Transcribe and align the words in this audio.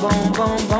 bom, 0.00 0.32
bom, 0.32 0.68
bom. 0.68 0.79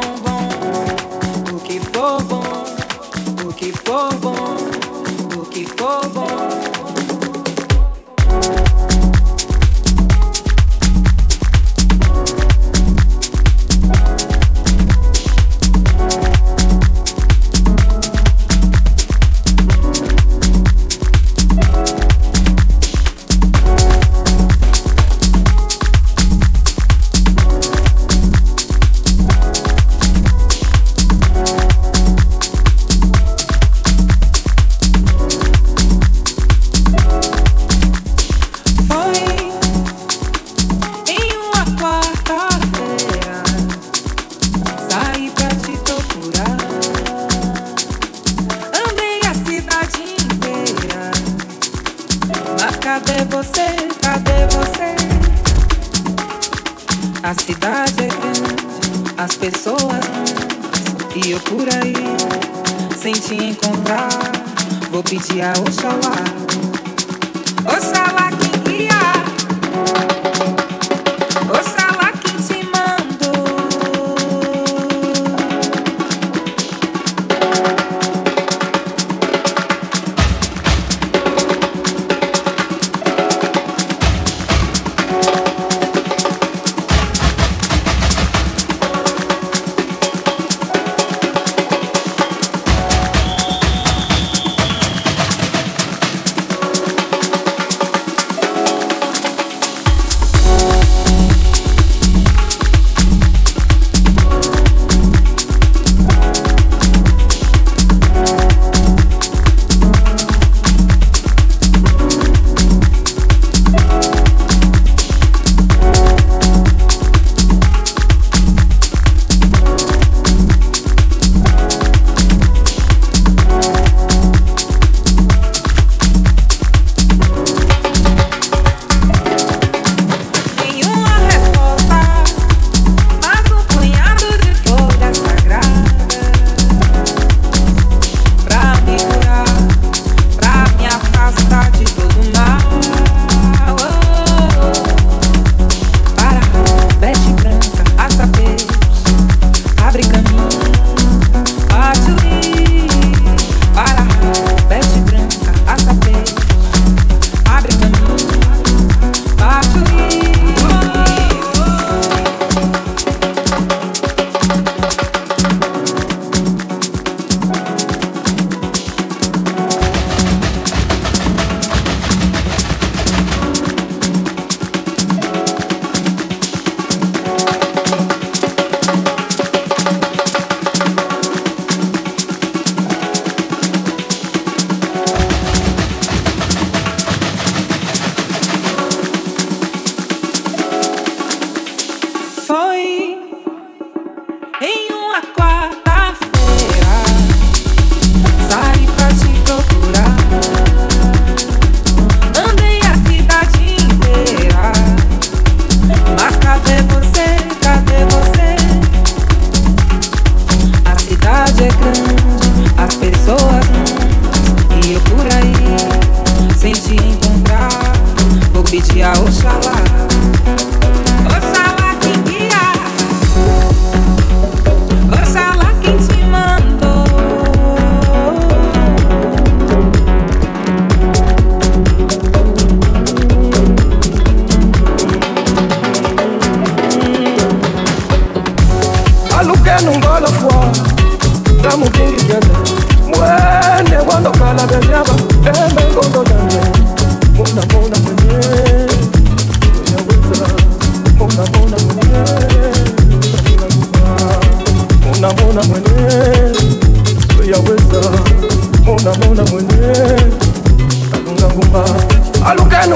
Pedir 65.03 65.43
a 65.43 65.53
Oxalá. 65.61 65.99
Oxalá 66.01 66.30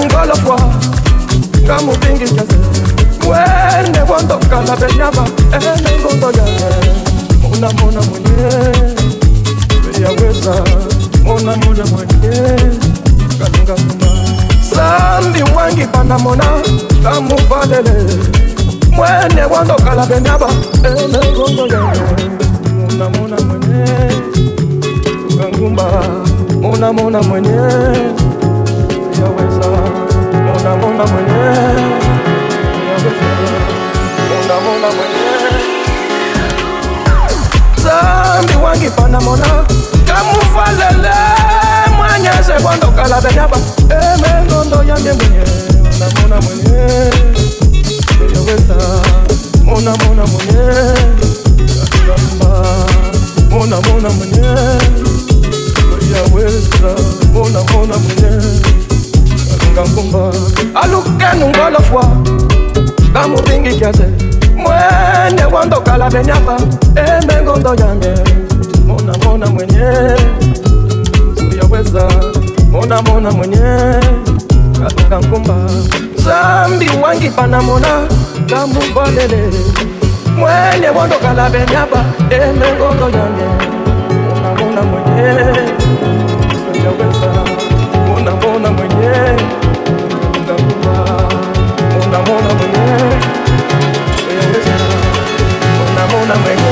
mongolokwa 0.08 0.58
nga 1.64 1.78
mobingi 1.80 2.24
kese 2.24 2.58
wene 3.28 4.00
bondokala 4.08 4.76
benyaba 4.76 5.24
enengondo 5.56 6.30
yaye 6.38 6.92
monamona 7.42 8.00
mwenye. 8.02 8.34
Eyaweza 9.98 10.54
monamona 11.24 11.84
mwenye. 11.86 12.56
Kalinga 13.38 13.74
muna 13.76 14.10
sambi 14.70 15.42
wangi 15.56 15.86
pandamona 15.86 16.44
nga 17.00 17.20
muvalele. 17.20 18.04
Mwene 18.92 19.48
bondokala 19.48 20.06
benyaba 20.06 20.48
enengondo 20.84 21.66
yaye 21.66 22.28
monamona 22.80 23.36
mwenye. 23.40 23.84
Kangumba 25.40 25.84
monamona 26.62 27.22
mwenye. 27.22 27.58
Munda 30.64 30.76
munda 30.86 31.04
mwenyewe 31.06 31.54
Munda 34.28 34.60
munda 34.60 34.88
mwenyewe 34.96 35.50
Zambi 37.82 38.56
wangipanda 38.64 39.20
mona. 39.20 39.44
Kamufalele 40.06 41.14
Mwenyeze 41.96 42.52
kwando 42.62 42.86
kalada 42.86 43.28
yaba 43.28 43.56
Eme 43.90 44.44
ngondo 44.46 44.82
yambye 44.82 45.12
mwenyewe 45.12 45.46
Munda 45.82 46.06
munda 46.20 46.40
mwenyewe 46.40 47.10
Yoweza 48.34 48.76
Munda 49.64 49.92
munda 49.96 50.26
mwenyewe 50.26 50.94
Munda 53.50 53.76
munda 53.80 54.10
mwenyewe 54.10 54.78
Yoweza 56.16 56.94
kenungo 61.30 61.70
lofwa 61.70 62.04
bamutingi 63.12 63.74
kiase 63.74 64.04
mwene 64.56 65.44
wondokala 65.52 66.10
benyapa. 66.10 66.56
Emengondo 66.96 67.74
yange. 67.74 68.14
Mona 68.86 69.12
mona 69.24 69.46
mwenye. 69.46 70.16
Siyaweza 71.50 72.08
mona 72.72 73.02
mona 73.02 73.30
mwenye. 73.30 73.58
Katunga 74.82 75.18
nkumba 75.18 75.54
zambi 76.16 76.90
wangi 77.02 77.28
panamona 77.30 78.08
kamuvalele 78.50 79.50
mwene 80.38 80.88
wondokala 80.98 81.50
benyapa. 81.50 82.04
Emengondo 82.30 83.04
yange. 83.18 83.48
Mona 84.28 84.54
mona 84.54 84.82
mwenye. 84.82 85.44
Siyaweza 86.72 87.44
mona 88.08 88.30
mona 88.30 88.70
mwenye. 88.70 89.14
Ella 96.34 96.42
vuelve, 96.42 96.64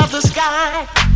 of 0.00 0.10
the 0.10 0.20
sky. 0.20 1.15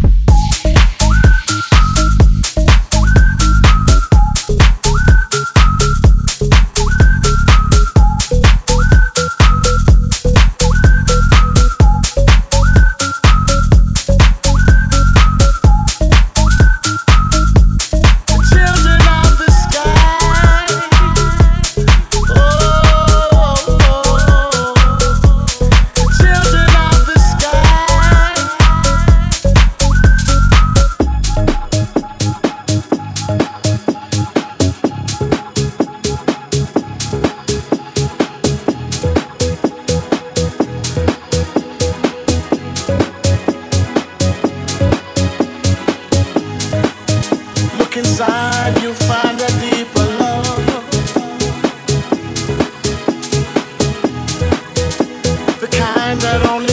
time 56.10 56.18
that 56.18 56.46
only 56.50 56.69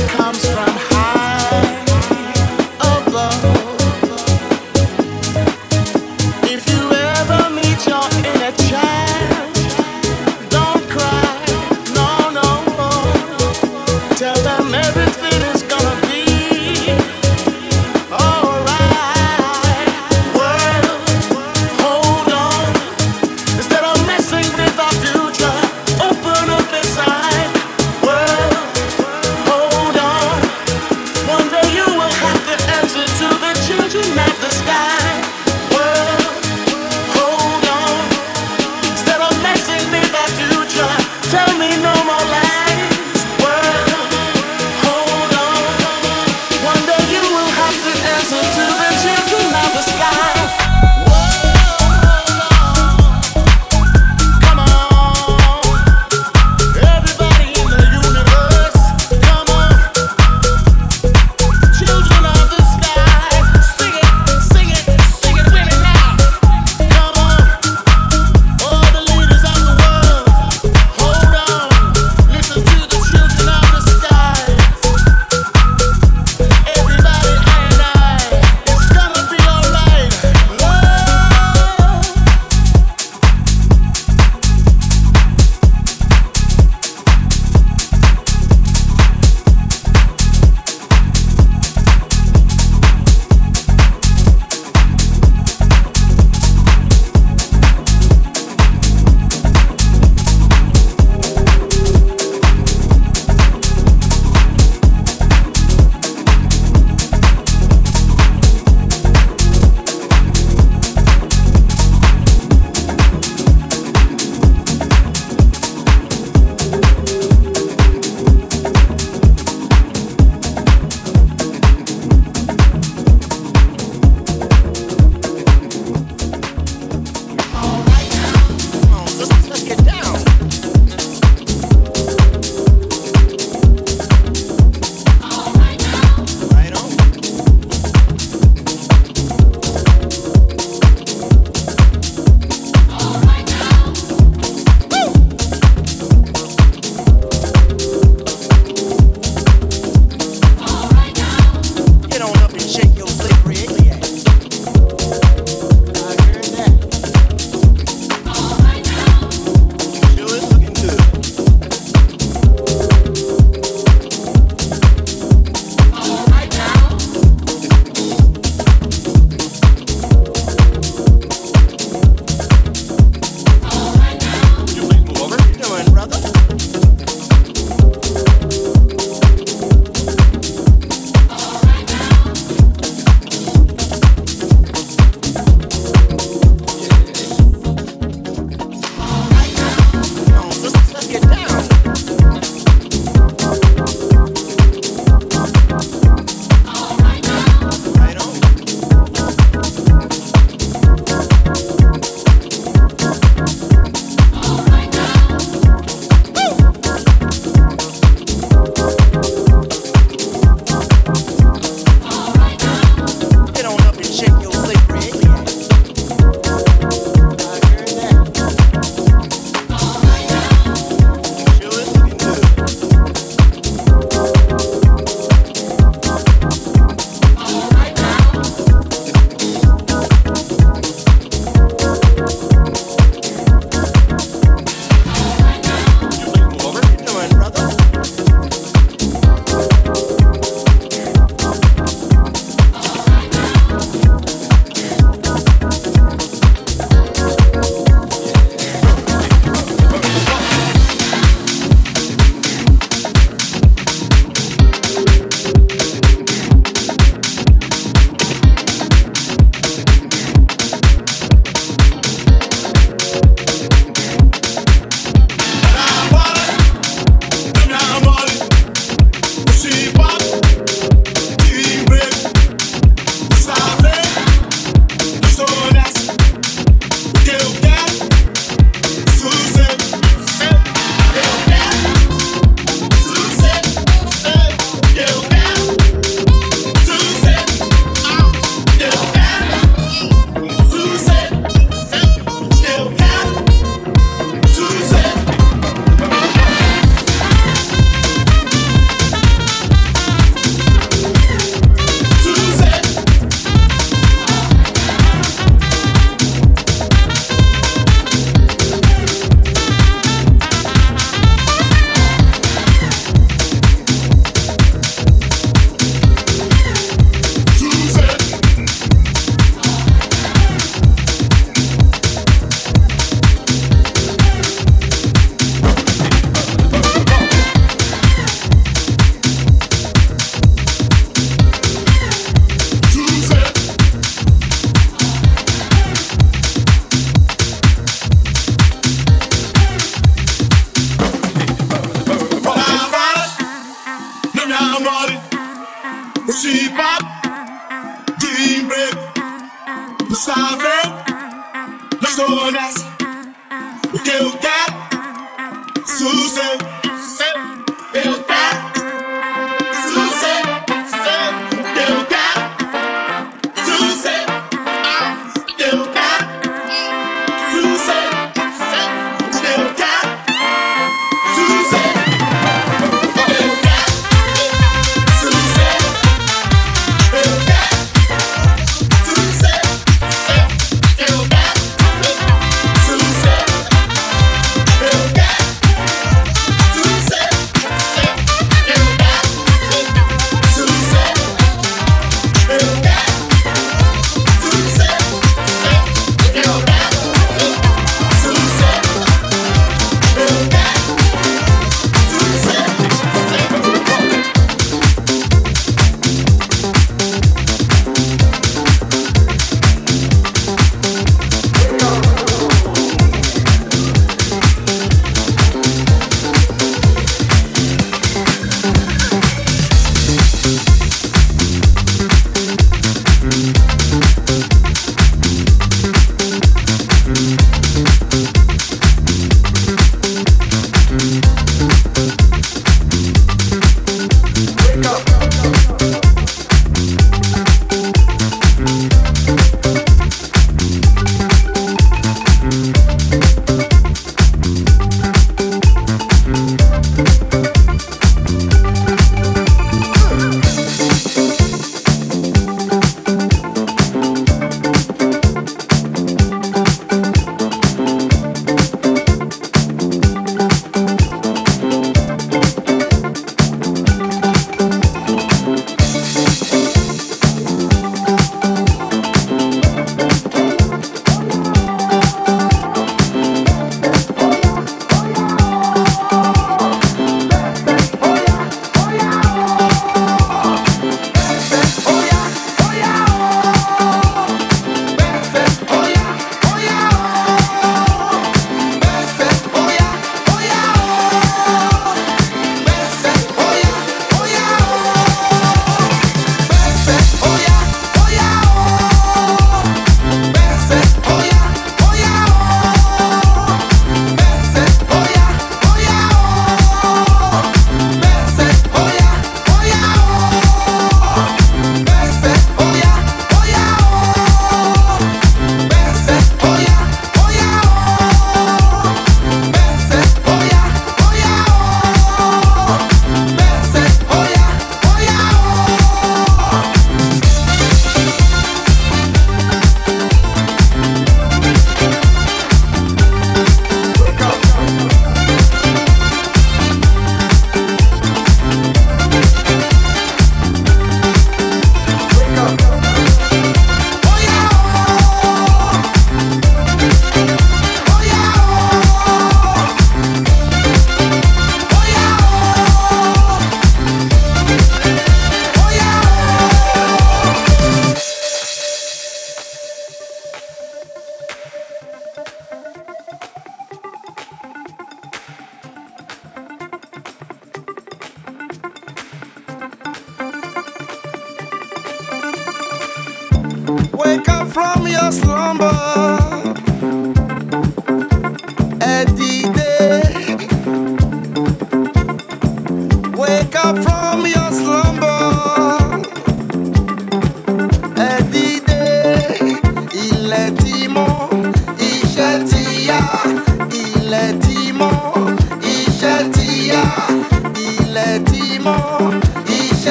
ilẹ̀ 575.11 576.36